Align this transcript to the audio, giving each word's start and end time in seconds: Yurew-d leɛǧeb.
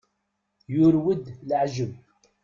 Yurew-d 0.73 1.25
leɛǧeb. 1.47 1.93